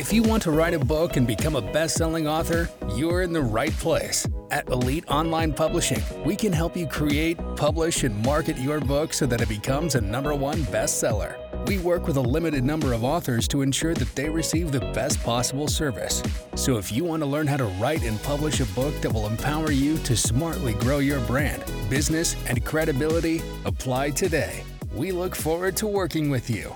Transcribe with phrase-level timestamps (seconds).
[0.00, 3.34] If you want to write a book and become a best selling author, you're in
[3.34, 4.26] the right place.
[4.50, 9.26] At Elite Online Publishing, we can help you create, publish, and market your book so
[9.26, 11.36] that it becomes a number one bestseller.
[11.66, 15.22] We work with a limited number of authors to ensure that they receive the best
[15.22, 16.22] possible service.
[16.54, 19.26] So if you want to learn how to write and publish a book that will
[19.26, 24.64] empower you to smartly grow your brand, business, and credibility, apply today.
[24.94, 26.74] We look forward to working with you.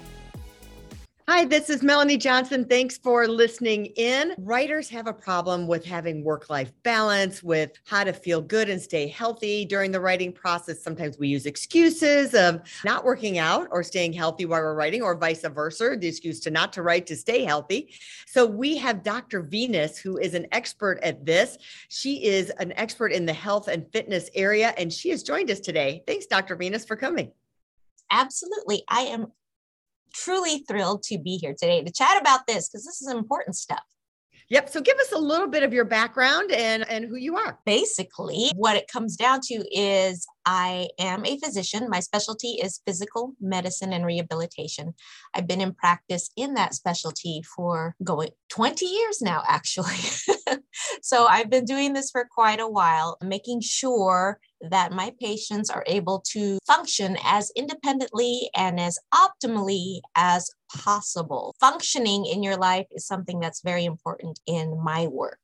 [1.26, 2.66] Hi, this is Melanie Johnson.
[2.66, 4.34] Thanks for listening in.
[4.36, 8.80] Writers have a problem with having work life balance, with how to feel good and
[8.80, 10.82] stay healthy during the writing process.
[10.82, 15.16] Sometimes we use excuses of not working out or staying healthy while we're writing, or
[15.16, 17.94] vice versa, the excuse to not to write to stay healthy.
[18.26, 19.40] So we have Dr.
[19.40, 21.56] Venus, who is an expert at this.
[21.88, 25.60] She is an expert in the health and fitness area, and she has joined us
[25.60, 26.02] today.
[26.06, 26.54] Thanks, Dr.
[26.54, 27.32] Venus, for coming.
[28.10, 28.84] Absolutely.
[28.88, 29.32] I am
[30.14, 33.82] truly thrilled to be here today to chat about this because this is important stuff.
[34.50, 34.68] Yep.
[34.68, 37.58] So give us a little bit of your background and, and who you are.
[37.64, 41.88] Basically, what it comes down to is I am a physician.
[41.88, 44.92] My specialty is physical medicine and rehabilitation.
[45.34, 49.96] I've been in practice in that specialty for going 20 years now, actually.
[51.02, 54.38] so I've been doing this for quite a while, making sure
[54.70, 61.54] that my patients are able to function as independently and as optimally as possible.
[61.60, 65.40] Functioning in your life is something that's very important in my work.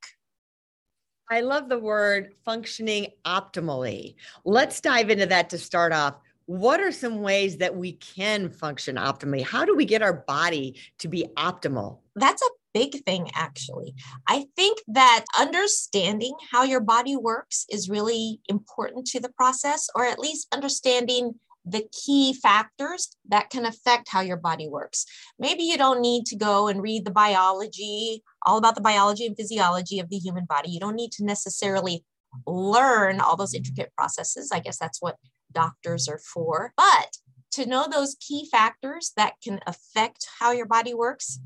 [1.31, 4.17] I love the word functioning optimally.
[4.45, 6.17] Let's dive into that to start off.
[6.47, 9.45] What are some ways that we can function optimally?
[9.45, 11.99] How do we get our body to be optimal?
[12.17, 13.95] That's a big thing, actually.
[14.29, 20.05] I think that understanding how your body works is really important to the process, or
[20.05, 25.05] at least understanding the key factors that can affect how your body works.
[25.39, 29.37] Maybe you don't need to go and read the biology, all about the biology and
[29.37, 30.71] physiology of the human body.
[30.71, 32.05] You don't need to necessarily
[32.47, 34.51] learn all those intricate processes.
[34.53, 35.17] I guess that's what
[35.53, 36.73] doctors are for.
[36.77, 37.17] But
[37.53, 41.41] to know those key factors that can affect how your body works,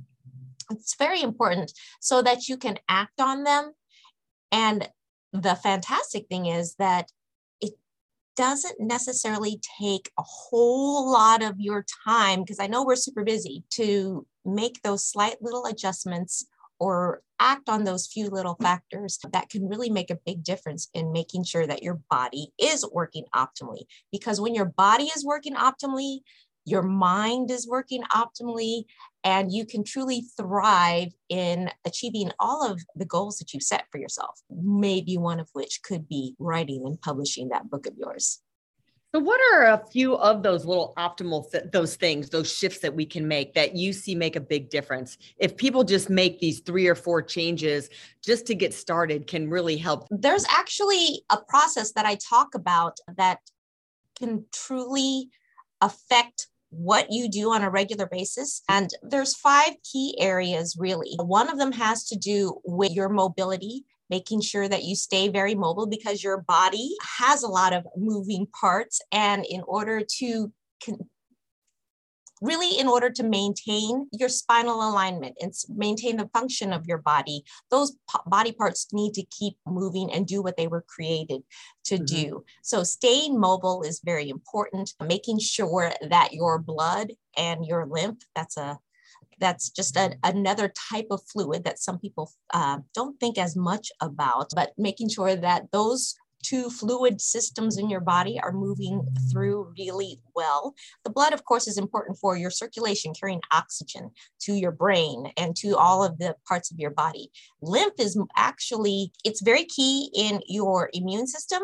[0.71, 3.73] it's very important so that you can act on them.
[4.53, 4.89] And
[5.33, 7.11] the fantastic thing is that
[7.61, 7.73] it
[8.37, 13.65] doesn't necessarily take a whole lot of your time, because I know we're super busy,
[13.75, 16.47] to make those slight little adjustments
[16.79, 21.13] or act on those few little factors that can really make a big difference in
[21.13, 23.85] making sure that your body is working optimally.
[24.13, 26.19] Because when your body is working optimally,
[26.65, 28.85] your mind is working optimally,
[29.23, 33.99] and you can truly thrive in achieving all of the goals that you've set for
[33.99, 38.41] yourself, maybe one of which could be writing and publishing that book of yours.
[39.15, 42.93] So, what are a few of those little optimal th- those things, those shifts that
[42.93, 45.19] we can make that you see make a big difference?
[45.39, 47.91] If people just make these three or four changes
[48.25, 50.09] just to get started, can really help.
[50.11, 53.39] There's actually a process that I talk about that
[54.19, 55.31] can truly
[55.81, 58.63] affect what you do on a regular basis.
[58.69, 61.15] And there's five key areas really.
[61.19, 65.55] One of them has to do with your mobility making sure that you stay very
[65.55, 69.01] mobile because your body has a lot of moving parts.
[69.11, 70.53] And in order to
[72.45, 77.43] really in order to maintain your spinal alignment and maintain the function of your body
[77.71, 77.97] those
[78.27, 81.43] body parts need to keep moving and do what they were created
[81.85, 82.05] to mm-hmm.
[82.05, 88.23] do so staying mobile is very important making sure that your blood and your lymph
[88.35, 88.79] that's a
[89.41, 93.91] that's just a, another type of fluid that some people uh, don't think as much
[94.01, 99.73] about but making sure that those two fluid systems in your body are moving through
[99.79, 100.75] really well.
[101.05, 104.11] The blood, of course, is important for your circulation, carrying oxygen
[104.43, 107.31] to your brain and to all of the parts of your body.
[107.63, 111.63] Lymph is actually, it's very key in your immune system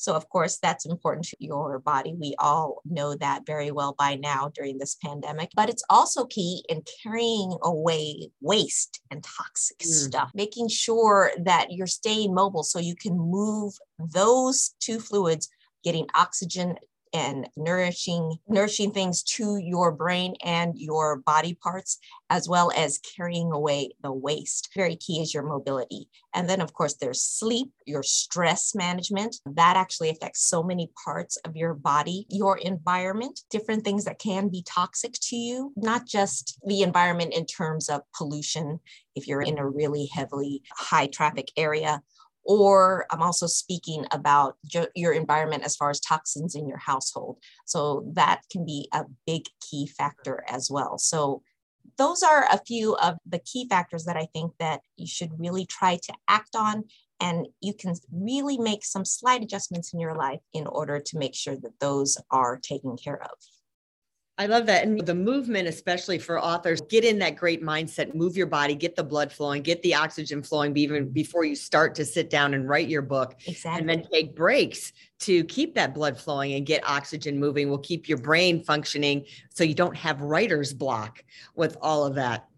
[0.00, 2.16] so, of course, that's important to your body.
[2.18, 6.64] We all know that very well by now during this pandemic, but it's also key
[6.70, 9.84] in carrying away waste and toxic mm.
[9.84, 15.50] stuff, making sure that you're staying mobile so you can move those two fluids
[15.84, 16.76] getting oxygen
[17.12, 21.98] and nourishing nourishing things to your brain and your body parts
[22.28, 24.70] as well as carrying away the waste.
[24.74, 26.08] Very key is your mobility.
[26.34, 29.36] And then of course there's sleep your stress management.
[29.46, 34.48] That actually affects so many parts of your body your environment different things that can
[34.48, 38.78] be toxic to you not just the environment in terms of pollution
[39.14, 42.02] if you're in a really heavily high traffic area
[42.44, 44.56] or I'm also speaking about
[44.94, 47.38] your environment as far as toxins in your household.
[47.66, 50.98] So that can be a big key factor as well.
[50.98, 51.42] So
[51.98, 55.66] those are a few of the key factors that I think that you should really
[55.66, 56.84] try to act on
[57.20, 61.34] and you can really make some slight adjustments in your life in order to make
[61.34, 63.30] sure that those are taken care of.
[64.40, 64.86] I love that.
[64.86, 68.96] And the movement, especially for authors, get in that great mindset, move your body, get
[68.96, 72.66] the blood flowing, get the oxygen flowing even before you start to sit down and
[72.66, 73.34] write your book.
[73.46, 73.78] Exactly.
[73.78, 78.08] And then take breaks to keep that blood flowing and get oxygen moving will keep
[78.08, 81.22] your brain functioning so you don't have writer's block
[81.54, 82.48] with all of that.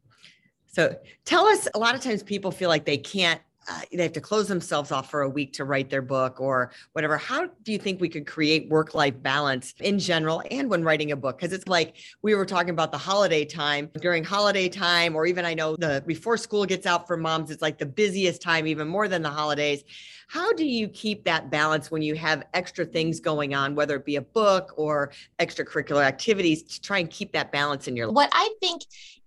[0.68, 0.94] So
[1.24, 4.20] tell us a lot of times people feel like they can't uh, they have to
[4.20, 7.16] close themselves off for a week to write their book or whatever.
[7.16, 11.12] How do you think we could create work life balance in general and when writing
[11.12, 11.38] a book?
[11.38, 15.44] Because it's like we were talking about the holiday time during holiday time, or even
[15.44, 18.88] I know the before school gets out for moms, it's like the busiest time, even
[18.88, 19.84] more than the holidays.
[20.28, 24.06] How do you keep that balance when you have extra things going on, whether it
[24.06, 28.14] be a book or extracurricular activities to try and keep that balance in your life?
[28.14, 28.82] What I think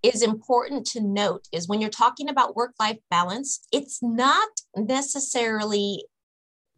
[0.06, 6.06] is important to note is when you're talking about work life balance, it's not necessarily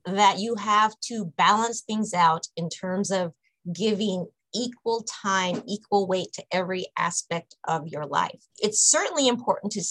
[0.05, 3.33] that you have to balance things out in terms of
[3.73, 8.39] giving equal time, equal weight to every aspect of your life.
[8.59, 9.83] It's certainly important to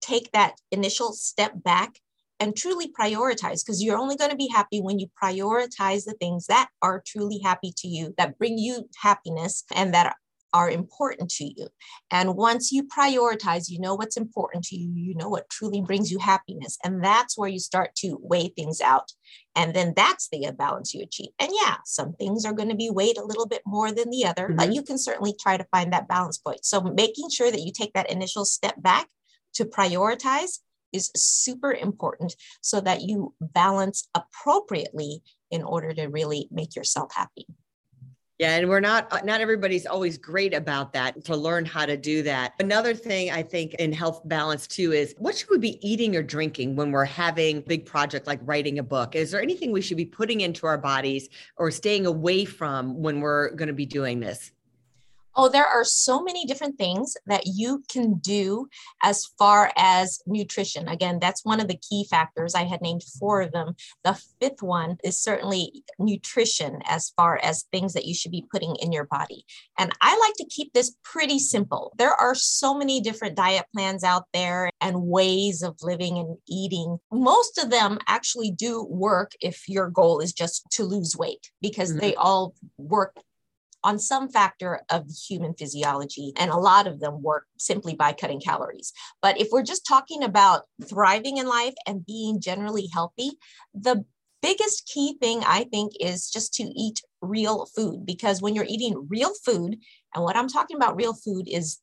[0.00, 2.00] take that initial step back
[2.40, 6.46] and truly prioritize because you're only going to be happy when you prioritize the things
[6.46, 10.16] that are truly happy to you, that bring you happiness, and that
[10.52, 11.68] are important to you.
[12.10, 16.10] And once you prioritize, you know what's important to you, you know what truly brings
[16.10, 16.78] you happiness.
[16.84, 19.12] And that's where you start to weigh things out.
[19.56, 21.30] And then that's the balance you achieve.
[21.38, 24.26] And yeah, some things are going to be weighed a little bit more than the
[24.26, 24.56] other, mm-hmm.
[24.56, 26.64] but you can certainly try to find that balance point.
[26.64, 29.08] So making sure that you take that initial step back
[29.54, 30.60] to prioritize
[30.92, 37.46] is super important so that you balance appropriately in order to really make yourself happy.
[38.40, 41.94] Yeah, and we're not uh, not everybody's always great about that to learn how to
[41.94, 42.54] do that.
[42.58, 46.22] Another thing I think in health balance too is what should we be eating or
[46.22, 49.14] drinking when we're having big project like writing a book?
[49.14, 51.28] Is there anything we should be putting into our bodies
[51.58, 54.52] or staying away from when we're going to be doing this?
[55.36, 58.68] Oh, there are so many different things that you can do
[59.02, 60.88] as far as nutrition.
[60.88, 62.54] Again, that's one of the key factors.
[62.54, 63.74] I had named four of them.
[64.04, 68.76] The fifth one is certainly nutrition, as far as things that you should be putting
[68.76, 69.44] in your body.
[69.78, 71.92] And I like to keep this pretty simple.
[71.96, 76.98] There are so many different diet plans out there and ways of living and eating.
[77.12, 81.90] Most of them actually do work if your goal is just to lose weight because
[81.90, 82.00] mm-hmm.
[82.00, 83.16] they all work
[83.82, 88.40] on some factor of human physiology, and a lot of them work simply by cutting
[88.40, 88.92] calories.
[89.22, 93.32] But if we're just talking about thriving in life and being generally healthy,
[93.74, 94.04] the
[94.42, 99.06] biggest key thing I think is just to eat real food because when you're eating
[99.08, 99.78] real food,
[100.14, 101.78] and what I'm talking about real food is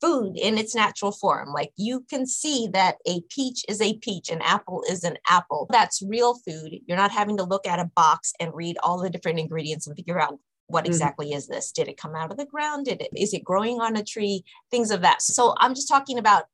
[0.00, 1.52] food in its natural form.
[1.52, 5.66] Like you can see that a peach is a peach, an apple is an apple.
[5.70, 6.80] That's real food.
[6.86, 9.96] You're not having to look at a box and read all the different ingredients and
[9.96, 10.92] figure out what mm-hmm.
[10.92, 13.80] exactly is this did it come out of the ground did it is it growing
[13.80, 16.44] on a tree things of that so i'm just talking about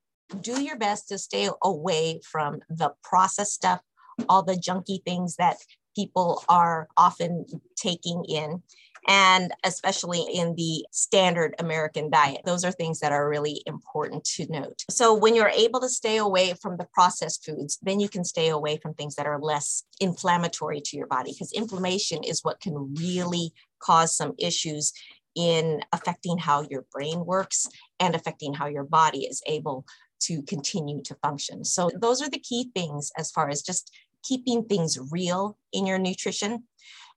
[0.40, 3.80] do your best to stay away from the processed stuff
[4.28, 5.56] all the junky things that
[5.94, 7.44] people are often
[7.76, 8.62] taking in
[9.08, 12.42] and especially in the standard American diet.
[12.44, 14.84] Those are things that are really important to note.
[14.90, 18.48] So, when you're able to stay away from the processed foods, then you can stay
[18.48, 22.94] away from things that are less inflammatory to your body because inflammation is what can
[22.94, 23.52] really
[23.82, 24.92] cause some issues
[25.34, 27.66] in affecting how your brain works
[28.00, 29.84] and affecting how your body is able
[30.20, 31.64] to continue to function.
[31.64, 33.90] So, those are the key things as far as just
[34.22, 36.64] keeping things real in your nutrition.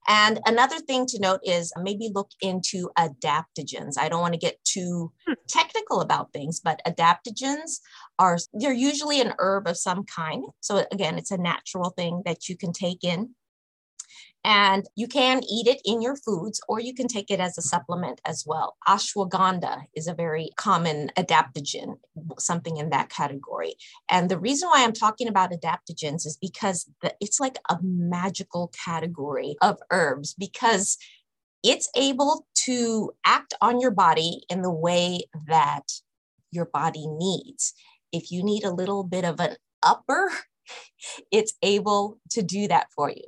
[0.07, 3.97] And another thing to note is maybe look into adaptogens.
[3.97, 5.33] I don't want to get too hmm.
[5.47, 7.79] technical about things, but adaptogens
[8.19, 10.45] are they're usually an herb of some kind.
[10.61, 13.31] So again, it's a natural thing that you can take in
[14.43, 17.63] and you can eat it in your foods or you can take it as a
[17.63, 18.77] supplement as well.
[18.87, 21.95] Ashwagandha is a very common adaptogen,
[22.37, 23.73] something in that category.
[24.07, 26.87] And the reason why I'm talking about adaptogens is because
[27.19, 30.97] it's like a magical category of herbs because
[31.63, 35.87] it's able to act on your body in the way that
[36.51, 37.73] your body needs.
[38.11, 40.31] If you need a little bit of an upper
[41.31, 43.23] it's able to do that for you.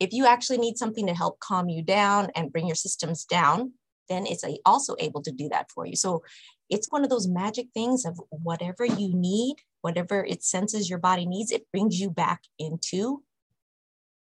[0.00, 3.72] If you actually need something to help calm you down and bring your systems down,
[4.08, 5.96] then it's also able to do that for you.
[5.96, 6.22] So
[6.68, 11.26] it's one of those magic things of whatever you need, whatever it senses your body
[11.26, 13.22] needs, it brings you back into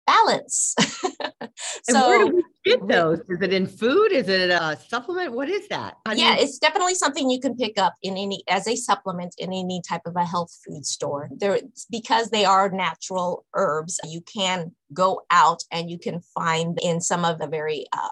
[0.06, 0.75] balance.
[1.84, 3.20] so where do we get those?
[3.28, 4.12] Is it in food?
[4.12, 5.32] Is it a supplement?
[5.32, 5.96] What is that?
[6.14, 9.82] yeah, it's definitely something you can pick up in any as a supplement in any
[9.87, 11.28] type of a health food store.
[11.37, 11.58] There
[11.90, 17.25] because they are natural herbs, you can go out and you can find in some
[17.25, 18.08] of the very uh,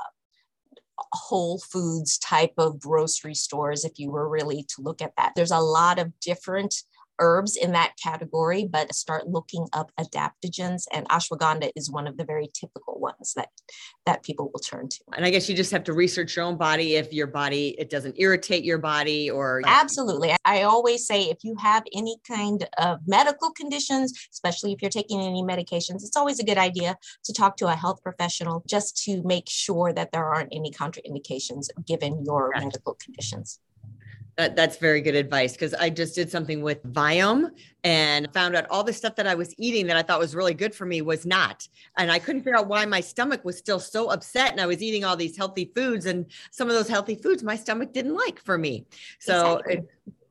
[1.12, 5.32] Whole Foods type of grocery stores if you were really to look at that.
[5.34, 6.75] There's a lot of different
[7.22, 10.82] herbs in that category, but start looking up adaptogens.
[10.92, 13.48] And ashwagandha is one of the very typical ones that
[14.04, 14.98] that people will turn to.
[15.16, 17.88] And I guess you just have to research your own body if your body it
[17.88, 20.34] doesn't irritate your body or absolutely.
[20.44, 25.20] I always say if you have any kind of medical conditions, especially if you're taking
[25.20, 29.22] any medications, it's always a good idea to talk to a health professional just to
[29.22, 33.60] make sure that there aren't any contraindications given your medical conditions.
[34.38, 37.50] That, that's very good advice because I just did something with Viome
[37.84, 40.54] and found out all the stuff that I was eating that I thought was really
[40.54, 41.68] good for me was not.
[41.98, 44.52] And I couldn't figure out why my stomach was still so upset.
[44.52, 47.56] And I was eating all these healthy foods, and some of those healthy foods my
[47.56, 48.86] stomach didn't like for me.
[49.18, 49.88] So exactly.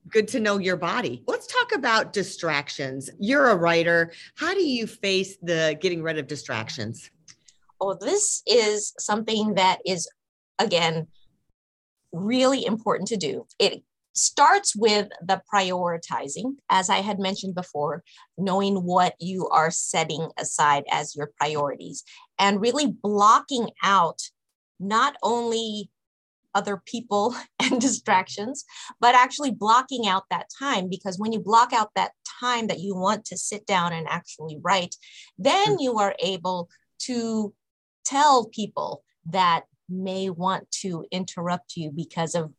[0.10, 1.24] good to know your body.
[1.28, 3.12] Let's talk about distractions.
[3.20, 4.14] You're a writer.
[4.36, 7.12] How do you face the getting rid of distractions?
[7.80, 10.10] Oh, this is something that is,
[10.58, 11.06] again,
[12.12, 13.46] really important to do.
[13.60, 18.04] It starts with the prioritizing, as I had mentioned before,
[18.38, 22.04] knowing what you are setting aside as your priorities
[22.38, 24.22] and really blocking out
[24.80, 25.90] not only
[26.54, 28.66] other people and distractions,
[29.00, 30.90] but actually blocking out that time.
[30.90, 34.58] Because when you block out that time that you want to sit down and actually
[34.62, 34.96] write,
[35.38, 35.82] then mm.
[35.82, 37.54] you are able to
[38.04, 42.54] tell people that may want to interrupt you because of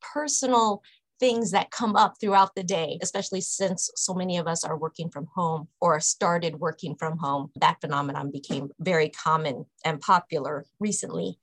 [0.00, 0.82] personal
[1.20, 5.10] things that come up throughout the day, especially since so many of us are working
[5.10, 7.50] from home or started working from home.
[7.60, 11.38] That phenomenon became very common and popular recently.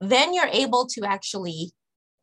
[0.00, 1.72] Then you're able to actually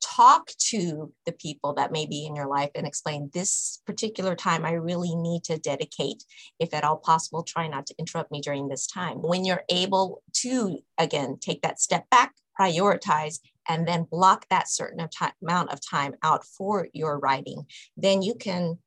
[0.02, 4.66] talk to the people that may be in your life and explain this particular time
[4.66, 6.24] I really need to dedicate,
[6.60, 9.18] if at all possible, try not to interrupt me during this time.
[9.22, 15.08] When you're able to, again, take that step back, prioritize, and then block that certain
[15.42, 17.66] amount of time out for your writing,
[17.98, 18.78] then you can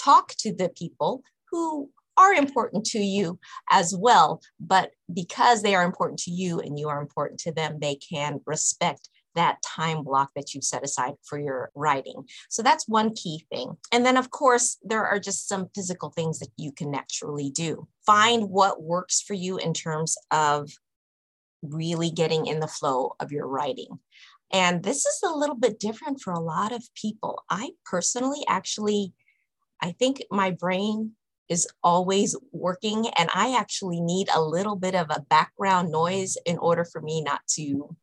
[0.00, 3.38] talk to the people who are important to you
[3.70, 4.40] as well.
[4.58, 8.40] But because they are important to you and you are important to them, they can
[8.46, 12.24] respect that time block that you've set aside for your writing.
[12.48, 13.76] So that's one key thing.
[13.92, 17.86] And then, of course, there are just some physical things that you can naturally do.
[18.06, 20.70] Find what works for you in terms of
[21.62, 23.98] really getting in the flow of your writing.
[24.52, 27.42] And this is a little bit different for a lot of people.
[27.50, 29.12] I personally actually,
[29.82, 31.12] I think my brain
[31.48, 36.58] is always working and I actually need a little bit of a background noise in
[36.58, 37.96] order for me not to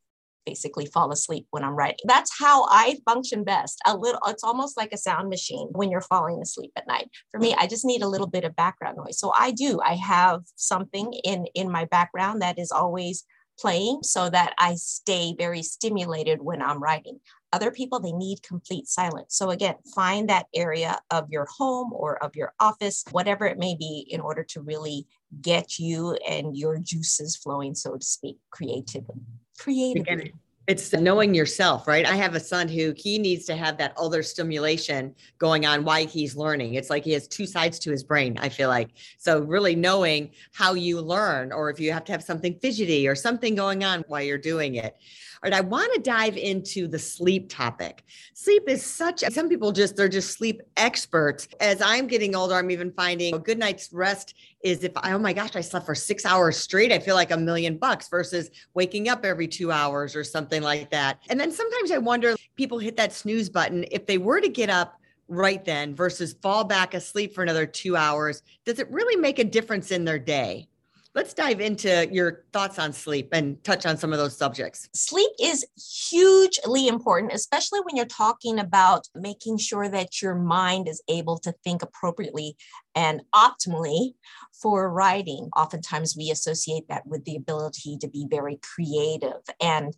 [0.46, 2.00] basically fall asleep when I'm writing.
[2.06, 3.80] That's how I function best.
[3.86, 7.10] A little, it's almost like a sound machine when you're falling asleep at night.
[7.32, 9.20] For me, I just need a little bit of background noise.
[9.20, 9.80] So I do.
[9.82, 13.24] I have something in in my background that is always
[13.60, 17.20] playing so that I stay very stimulated when I'm writing.
[17.52, 19.36] Other people, they need complete silence.
[19.36, 23.76] So, again, find that area of your home or of your office, whatever it may
[23.76, 25.06] be, in order to really
[25.42, 29.22] get you and your juices flowing, so to speak, creatively
[29.60, 30.34] creatively
[30.68, 34.24] it's knowing yourself right i have a son who he needs to have that other
[34.24, 38.38] stimulation going on while he's learning it's like he has two sides to his brain
[38.40, 42.24] i feel like so really knowing how you learn or if you have to have
[42.24, 44.96] something fidgety or something going on while you're doing it
[45.44, 48.06] all right, I want to dive into the sleep topic.
[48.34, 51.50] Sleep is such, some people just, they're just sleep experts.
[51.60, 55.20] As I'm getting older, I'm even finding a good night's rest is if, I, oh
[55.20, 58.50] my gosh, I slept for six hours straight, I feel like a million bucks versus
[58.74, 61.20] waking up every two hours or something like that.
[61.30, 63.86] And then sometimes I wonder, people hit that snooze button.
[63.92, 67.96] If they were to get up, right then versus fall back asleep for another two
[67.96, 70.68] hours, does it really make a difference in their day?
[71.16, 74.90] Let's dive into your thoughts on sleep and touch on some of those subjects.
[74.96, 75.64] Sleep is
[76.10, 81.54] hugely important, especially when you're talking about making sure that your mind is able to
[81.64, 82.58] think appropriately
[82.96, 84.14] and optimally
[84.60, 85.50] for writing.
[85.56, 89.42] Oftentimes, we associate that with the ability to be very creative.
[89.62, 89.96] And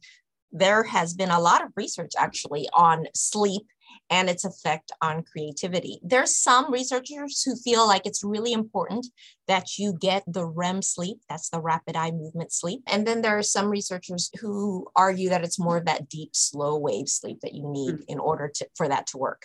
[0.51, 3.63] there has been a lot of research actually on sleep
[4.09, 5.99] and its effect on creativity.
[6.03, 9.07] There's some researchers who feel like it's really important
[9.47, 12.81] that you get the REM sleep, that's the rapid eye movement sleep.
[12.87, 16.77] And then there are some researchers who argue that it's more of that deep, slow
[16.77, 18.03] wave sleep that you need mm-hmm.
[18.09, 19.43] in order to, for that to work.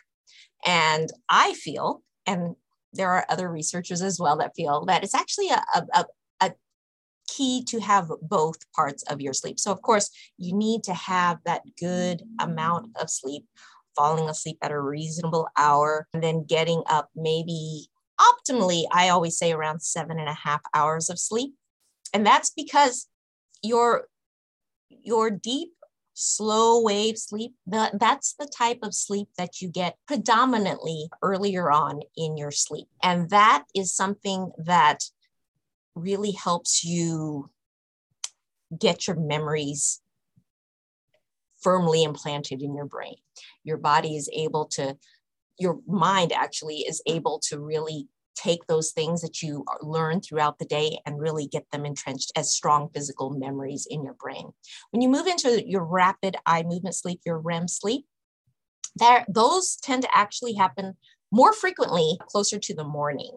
[0.65, 2.55] And I feel, and
[2.93, 6.05] there are other researchers as well that feel that it's actually a, a, a
[7.29, 9.59] key to have both parts of your sleep.
[9.59, 13.47] So, of course, you need to have that good amount of sleep,
[13.97, 17.89] falling asleep at a reasonable hour, and then getting up maybe
[18.21, 21.55] optimally, I always say around seven and a half hours of sleep.
[22.13, 23.07] And that's because
[23.63, 24.09] your
[24.89, 25.71] your deep
[26.15, 32.01] slow wave sleep that, that's the type of sleep that you get predominantly earlier on
[32.17, 35.05] in your sleep and that is something that
[35.95, 37.49] really helps you
[38.79, 40.03] get your memories
[41.63, 43.17] firmly implanted in your brain.
[43.65, 44.97] Your body is able to,
[45.59, 50.65] your mind actually is able to really take those things that you learn throughout the
[50.65, 54.51] day and really get them entrenched as strong physical memories in your brain.
[54.91, 58.07] When you move into your rapid eye movement sleep, your REM sleep,
[58.97, 60.95] there, those tend to actually happen
[61.33, 63.37] more frequently closer to the morning.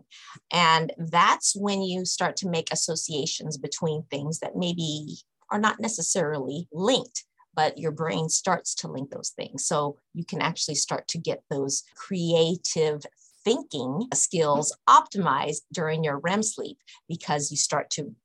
[0.52, 5.18] And that's when you start to make associations between things that maybe
[5.52, 9.66] are not necessarily linked, but your brain starts to link those things.
[9.66, 13.06] So you can actually start to get those creative
[13.44, 18.16] thinking skills optimized during your REM sleep because you start to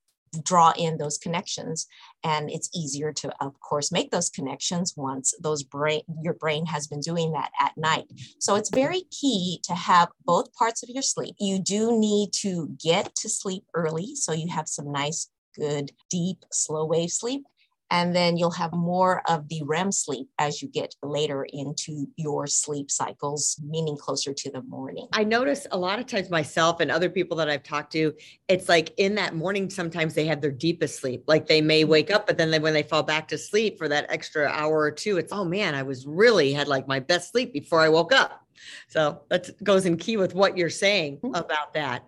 [0.42, 1.86] draw in those connections.
[2.22, 6.86] And it's easier to of course make those connections once those brain your brain has
[6.86, 8.04] been doing that at night.
[8.38, 11.34] So it's very key to have both parts of your sleep.
[11.40, 16.44] You do need to get to sleep early so you have some nice good deep
[16.52, 17.44] slow wave sleep
[17.90, 22.46] and then you'll have more of the REM sleep as you get later into your
[22.46, 25.08] sleep cycles, meaning closer to the morning.
[25.12, 28.14] I notice a lot of times myself and other people that I've talked to,
[28.48, 31.24] it's like in that morning, sometimes they have their deepest sleep.
[31.26, 31.90] Like they may mm-hmm.
[31.92, 34.78] wake up, but then they, when they fall back to sleep for that extra hour
[34.78, 37.88] or two, it's, oh man, I was really had like my best sleep before I
[37.88, 38.44] woke up.
[38.88, 41.34] So that goes in key with what you're saying mm-hmm.
[41.34, 42.04] about that.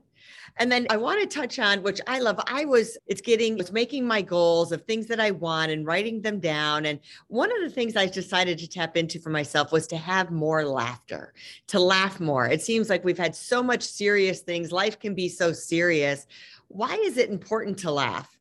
[0.58, 2.40] And then I want to touch on, which I love.
[2.46, 6.20] I was, it's getting, it's making my goals of things that I want and writing
[6.20, 6.86] them down.
[6.86, 10.30] And one of the things I decided to tap into for myself was to have
[10.30, 11.32] more laughter,
[11.68, 12.46] to laugh more.
[12.46, 14.72] It seems like we've had so much serious things.
[14.72, 16.26] Life can be so serious.
[16.68, 18.36] Why is it important to laugh?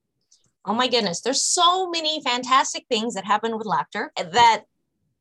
[0.65, 4.63] Oh my goodness, there's so many fantastic things that happen with laughter that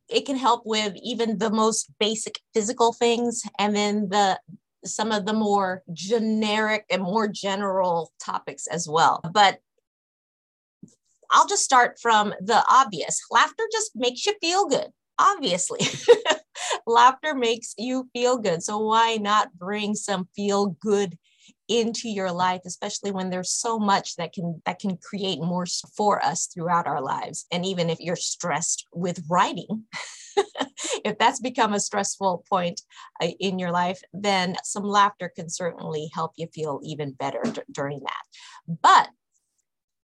[0.09, 4.39] it can help with even the most basic physical things and then the
[4.85, 9.21] some of the more generic and more general topics as well.
[9.33, 9.59] But
[11.31, 13.21] I'll just start from the obvious.
[13.31, 14.89] Laughter just makes you feel good,
[15.19, 15.81] obviously.
[16.87, 18.63] Laughter makes you feel good.
[18.63, 21.19] So why not bring some feel good
[21.69, 26.25] into your life especially when there's so much that can that can create more for
[26.25, 29.85] us throughout our lives and even if you're stressed with writing
[31.05, 32.81] if that's become a stressful point
[33.23, 37.61] uh, in your life then some laughter can certainly help you feel even better d-
[37.71, 39.09] during that but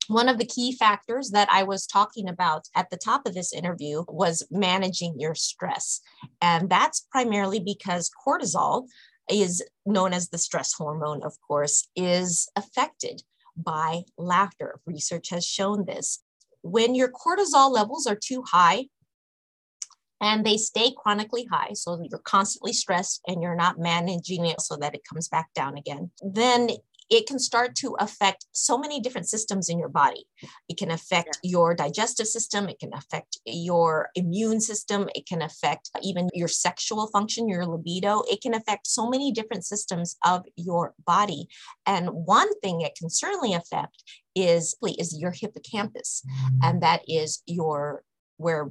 [0.08, 3.54] one of the key factors that I was talking about at the top of this
[3.54, 6.02] interview was managing your stress.
[6.42, 8.88] And that's primarily because cortisol,
[9.30, 13.24] is known as the stress hormone, of course, is affected
[13.58, 14.80] by laughter.
[14.86, 16.24] Research has shown this.
[16.62, 18.86] When your cortisol levels are too high,
[20.22, 24.78] and they stay chronically high, so you're constantly stressed and you're not managing it so
[24.78, 26.70] that it comes back down again, then
[27.10, 30.26] it can start to affect so many different systems in your body.
[30.70, 31.52] It can affect yeah.
[31.52, 37.08] your digestive system, it can affect your immune system, it can affect even your sexual
[37.08, 38.24] function, your libido.
[38.30, 41.48] It can affect so many different systems of your body.
[41.86, 44.04] And one thing it can certainly affect
[44.36, 46.24] is, is your hippocampus,
[46.62, 48.04] and that is your
[48.38, 48.70] where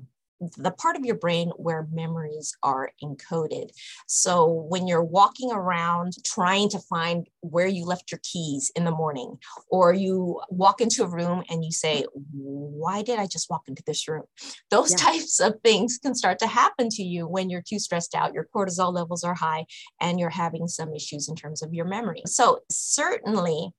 [0.57, 3.71] the part of your brain where memories are encoded.
[4.07, 8.91] So when you're walking around trying to find where you left your keys in the
[8.91, 13.63] morning, or you walk into a room and you say, Why did I just walk
[13.69, 14.25] into this room?
[14.71, 14.97] Those yeah.
[14.99, 18.49] types of things can start to happen to you when you're too stressed out, your
[18.55, 19.67] cortisol levels are high,
[20.01, 22.23] and you're having some issues in terms of your memory.
[22.27, 23.73] So certainly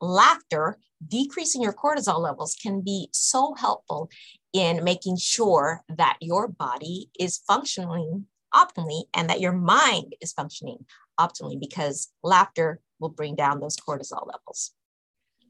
[0.00, 4.10] laughter decreasing your cortisol levels can be so helpful
[4.52, 10.84] in making sure that your body is functioning optimally and that your mind is functioning
[11.20, 14.72] optimally because laughter will bring down those cortisol levels.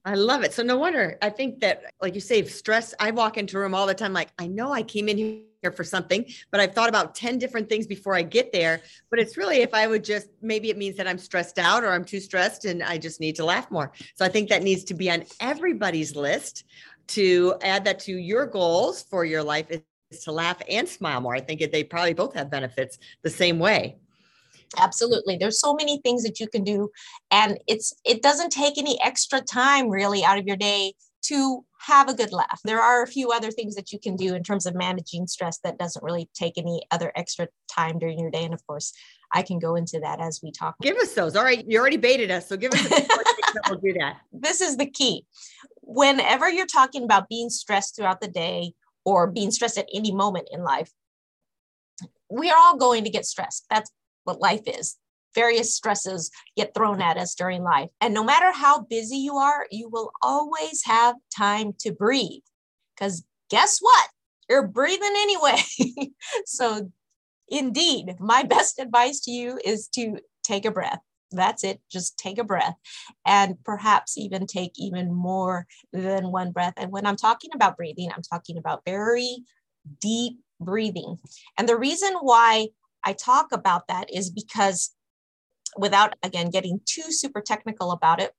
[0.04, 0.54] I love it.
[0.54, 1.18] So no wonder.
[1.20, 2.94] I think that, like you say, stress.
[2.98, 5.72] I walk into a room all the time, like I know I came in here
[5.72, 8.80] for something, but I've thought about ten different things before I get there.
[9.10, 11.92] But it's really if I would just maybe it means that I'm stressed out or
[11.92, 13.92] I'm too stressed and I just need to laugh more.
[14.14, 16.64] So I think that needs to be on everybody's list
[17.08, 19.82] to add that to your goals for your life is
[20.24, 21.34] to laugh and smile more.
[21.34, 23.96] I think they probably both have benefits the same way
[24.76, 26.90] absolutely there's so many things that you can do
[27.30, 30.92] and it's it doesn't take any extra time really out of your day
[31.22, 32.60] to have a good laugh.
[32.64, 35.58] There are a few other things that you can do in terms of managing stress
[35.64, 38.44] that doesn't really take any other extra time during your day.
[38.44, 38.92] And of course,
[39.32, 40.76] I can go into that as we talk.
[40.80, 41.36] Give us those.
[41.36, 41.64] All right.
[41.66, 42.48] You already baited us.
[42.48, 42.80] So give us
[43.68, 44.18] we'll do that.
[44.32, 45.26] This is the key.
[45.82, 48.72] Whenever you're talking about being stressed throughout the day
[49.04, 50.92] or being stressed at any moment in life,
[52.30, 53.64] we are all going to get stressed.
[53.70, 53.90] That's
[54.24, 54.96] what life is.
[55.34, 57.90] Various stresses get thrown at us during life.
[58.00, 62.42] And no matter how busy you are, you will always have time to breathe.
[62.94, 64.08] Because guess what?
[64.48, 65.58] You're breathing anyway.
[66.46, 66.90] so,
[67.48, 71.00] indeed, my best advice to you is to take a breath.
[71.30, 71.80] That's it.
[71.90, 72.74] Just take a breath
[73.26, 76.74] and perhaps even take even more than one breath.
[76.76, 79.44] And when I'm talking about breathing, I'm talking about very
[80.00, 81.18] deep breathing.
[81.58, 82.68] And the reason why
[83.04, 84.94] I talk about that is because,
[85.76, 88.32] without again getting too super technical about it,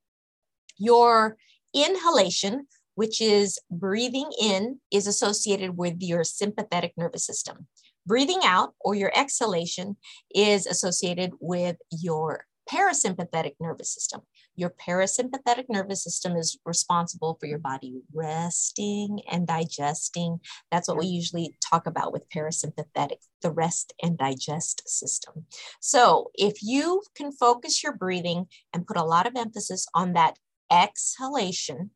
[0.78, 1.38] your
[1.74, 7.68] inhalation, which is breathing in, is associated with your sympathetic nervous system.
[8.06, 9.98] Breathing out or your exhalation
[10.34, 14.22] is associated with your parasympathetic nervous system.
[14.56, 20.40] Your parasympathetic nervous system is responsible for your body resting and digesting.
[20.72, 25.46] That's what we usually talk about with parasympathetic, the rest and digest system.
[25.80, 30.38] So, if you can focus your breathing and put a lot of emphasis on that
[30.72, 31.92] exhalation,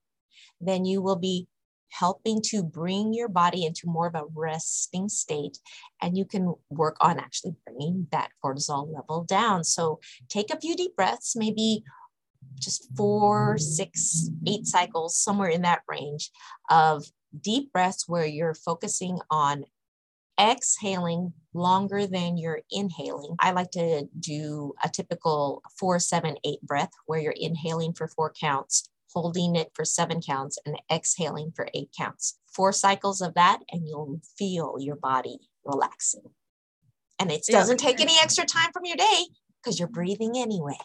[0.59, 1.47] then you will be
[1.99, 5.60] helping to bring your body into more of a resting state.
[6.01, 9.63] And you can work on actually bringing that cortisol level down.
[9.63, 11.84] So take a few deep breaths, maybe
[12.60, 16.32] just four, six, eight cycles, somewhere in that range
[16.69, 17.06] of
[17.39, 19.65] deep breaths where you're focusing on
[20.39, 23.36] exhaling longer than you're inhaling.
[23.39, 28.34] I like to do a typical four, seven, eight breath where you're inhaling for four
[28.39, 32.39] counts, holding it for seven counts, and exhaling for eight counts.
[32.54, 36.23] Four cycles of that, and you'll feel your body relaxing.
[37.19, 39.26] And it doesn't take any extra time from your day
[39.62, 40.78] because you're breathing anyway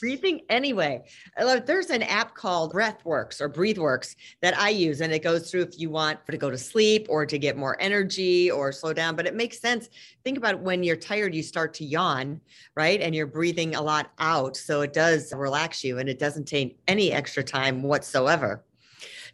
[0.00, 1.02] breathing anyway.
[1.38, 5.50] Uh, Love there's an app called Breathworks or BreatheWorks that I use, and it goes
[5.50, 8.92] through if you want to go to sleep or to get more energy or slow
[8.92, 9.16] down.
[9.16, 9.88] But it makes sense.
[10.24, 12.40] Think about when you're tired, you start to yawn,
[12.76, 13.00] right?
[13.00, 14.56] And you're breathing a lot out.
[14.56, 18.64] So it does relax you and it doesn't take any extra time whatsoever.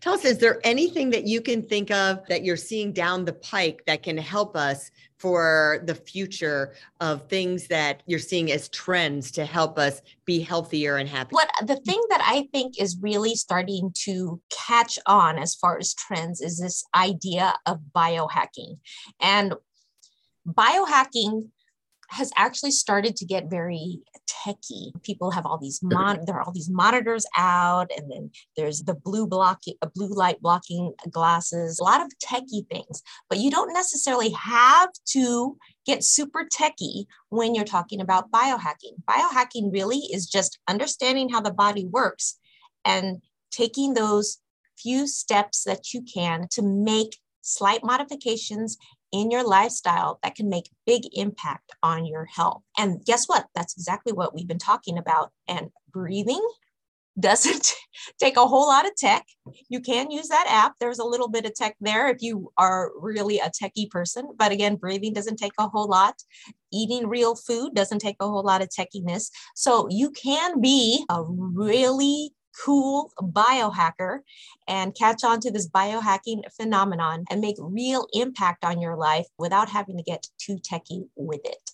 [0.01, 3.33] Tell us, is there anything that you can think of that you're seeing down the
[3.33, 9.31] pike that can help us for the future of things that you're seeing as trends
[9.33, 11.35] to help us be healthier and happier?
[11.35, 15.95] What the thing that I think is really starting to catch on as far as
[15.95, 18.79] trends is this idea of biohacking.
[19.21, 19.55] And
[20.47, 21.49] biohacking
[22.11, 24.01] has actually started to get very
[24.45, 24.93] techy.
[25.03, 28.95] People have all these mon- there are all these monitors out, and then there's the
[28.95, 33.03] blue blocking, a blue light blocking glasses, a lot of techy things.
[33.29, 39.03] But you don't necessarily have to get super techy when you're talking about biohacking.
[39.09, 42.39] Biohacking really is just understanding how the body works
[42.85, 44.39] and taking those
[44.79, 48.77] few steps that you can to make slight modifications
[49.13, 52.63] in your lifestyle that can make big impact on your health.
[52.77, 53.47] And guess what?
[53.55, 55.31] That's exactly what we've been talking about.
[55.49, 56.47] And breathing
[57.19, 57.73] doesn't
[58.21, 59.25] take a whole lot of tech.
[59.69, 60.75] You can use that app.
[60.81, 64.29] There's a little bit of tech there if you are really a techie person.
[64.37, 66.17] But again, breathing doesn't take a whole lot.
[66.73, 69.31] Eating real food doesn't take a whole lot of techiness.
[69.55, 72.33] So you can be a really
[72.65, 74.21] cool biohacker
[74.69, 79.69] and catch on to this biohacking phenomenon and make real impact on your life without
[79.69, 81.71] having to get too techy with it.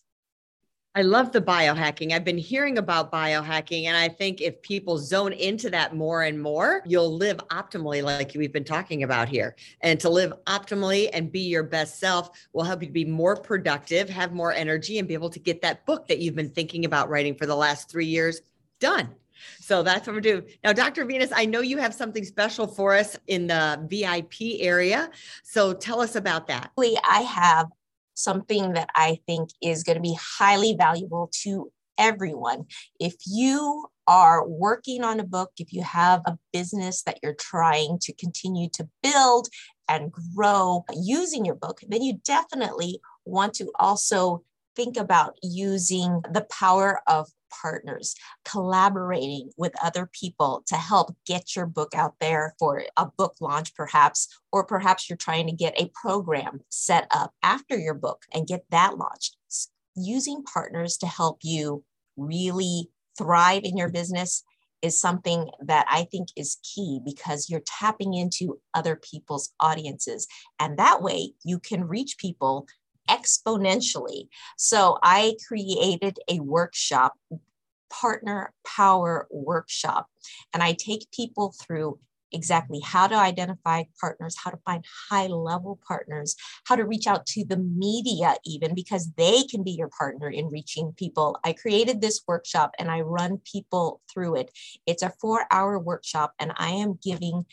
[0.94, 2.12] I love the biohacking.
[2.12, 6.38] I've been hearing about biohacking, and I think if people zone into that more and
[6.38, 9.56] more, you'll live optimally, like we've been talking about here.
[9.80, 13.36] And to live optimally and be your best self will help you to be more
[13.36, 16.84] productive, have more energy, and be able to get that book that you've been thinking
[16.84, 18.42] about writing for the last three years
[18.78, 19.14] done.
[19.60, 20.44] So that's what we're doing.
[20.64, 21.04] Now, Dr.
[21.04, 25.10] Venus, I know you have something special for us in the VIP area.
[25.42, 26.70] So tell us about that.
[26.78, 27.68] I have
[28.14, 32.66] something that I think is going to be highly valuable to everyone.
[32.98, 37.98] If you are working on a book, if you have a business that you're trying
[38.02, 39.48] to continue to build
[39.88, 44.42] and grow using your book, then you definitely want to also
[44.74, 47.28] think about using the power of
[47.60, 53.36] partners, collaborating with other people to help get your book out there for a book
[53.40, 58.22] launch, perhaps, or perhaps you're trying to get a program set up after your book
[58.32, 59.36] and get that launched.
[59.94, 61.84] Using partners to help you
[62.16, 62.88] really
[63.18, 64.42] thrive in your business
[64.82, 70.26] is something that I think is key because you're tapping into other people's audiences.
[70.58, 72.66] And that way you can reach people
[73.08, 74.28] exponentially.
[74.56, 77.14] So I created a workshop,
[77.90, 80.06] Partner Power Workshop,
[80.52, 81.98] and I take people through
[82.32, 86.34] exactly how to identify partners, how to find high level partners,
[86.64, 90.48] how to reach out to the media, even because they can be your partner in
[90.48, 91.38] reaching people.
[91.44, 94.50] I created this workshop and I run people through it.
[94.86, 97.44] It's a four hour workshop, and I am giving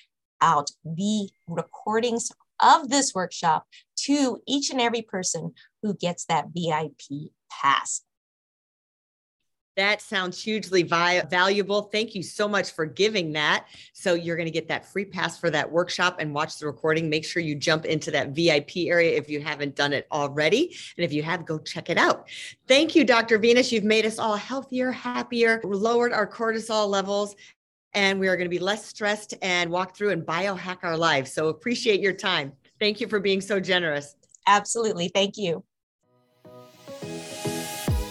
[0.41, 2.31] out the recordings
[2.62, 3.65] of this workshop
[4.06, 8.02] to each and every person who gets that VIP pass.
[9.80, 11.84] That sounds hugely vi- valuable.
[11.84, 13.67] Thank you so much for giving that.
[13.93, 17.10] So, you're going to get that free pass for that workshop and watch the recording.
[17.10, 20.76] Make sure you jump into that VIP area if you haven't done it already.
[20.98, 22.28] And if you have, go check it out.
[22.67, 23.38] Thank you, Dr.
[23.38, 23.72] Venus.
[23.72, 27.38] You've made us all healthier, happier, lowered our cortisol levels,
[27.93, 31.34] and we are going to be less stressed and walk through and biohack our lives.
[31.34, 32.54] So, appreciate your time.
[32.80, 34.15] Thank you for being so generous.
[34.47, 35.10] Absolutely.
[35.10, 35.63] Thank you.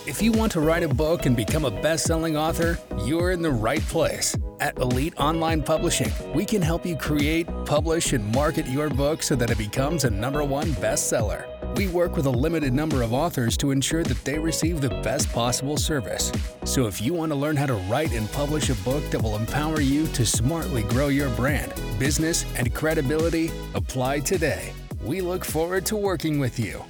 [0.07, 3.43] If you want to write a book and become a best selling author, you're in
[3.43, 4.35] the right place.
[4.59, 9.37] At Elite Online Publishing, we can help you create, publish, and market your book so
[9.37, 11.58] that it becomes a number one bestseller.
[11.77, 15.33] We work with a limited number of authors to ensure that they receive the best
[15.33, 16.33] possible service.
[16.65, 19.37] So if you want to learn how to write and publish a book that will
[19.37, 24.73] empower you to smartly grow your brand, business, and credibility, apply today.
[25.03, 26.85] We look forward to working with you.